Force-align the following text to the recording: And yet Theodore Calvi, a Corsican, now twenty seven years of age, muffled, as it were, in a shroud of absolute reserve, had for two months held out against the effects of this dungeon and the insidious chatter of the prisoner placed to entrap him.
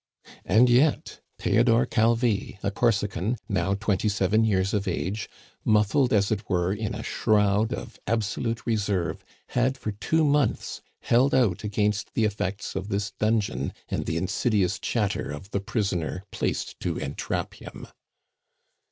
And 0.45 0.67
yet 0.67 1.21
Theodore 1.37 1.85
Calvi, 1.85 2.57
a 2.63 2.71
Corsican, 2.71 3.37
now 3.47 3.75
twenty 3.75 4.09
seven 4.09 4.43
years 4.43 4.73
of 4.73 4.87
age, 4.87 5.29
muffled, 5.63 6.11
as 6.11 6.31
it 6.31 6.49
were, 6.49 6.73
in 6.73 6.95
a 6.95 7.03
shroud 7.03 7.71
of 7.71 7.99
absolute 8.07 8.65
reserve, 8.65 9.23
had 9.49 9.77
for 9.77 9.91
two 9.91 10.23
months 10.23 10.81
held 11.01 11.35
out 11.35 11.63
against 11.63 12.15
the 12.15 12.23
effects 12.25 12.75
of 12.75 12.87
this 12.89 13.11
dungeon 13.11 13.73
and 13.89 14.07
the 14.07 14.17
insidious 14.17 14.79
chatter 14.79 15.29
of 15.29 15.51
the 15.51 15.59
prisoner 15.59 16.23
placed 16.31 16.79
to 16.79 16.97
entrap 16.97 17.53
him. 17.53 17.85